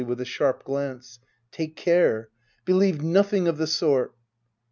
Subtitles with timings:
[0.01, 1.19] [Sojih^, with a sharp glance,]
[1.51, 2.29] Take care!
[2.65, 4.15] Believe nothing of the sort